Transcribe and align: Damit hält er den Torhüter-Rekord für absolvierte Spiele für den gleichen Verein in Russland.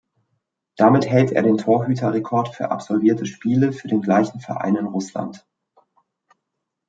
Damit 0.77 1.07
hält 1.07 1.31
er 1.31 1.43
den 1.43 1.59
Torhüter-Rekord 1.59 2.55
für 2.55 2.71
absolvierte 2.71 3.27
Spiele 3.27 3.71
für 3.71 3.87
den 3.87 4.01
gleichen 4.01 4.39
Verein 4.39 4.75
in 4.75 4.87
Russland. 4.87 5.45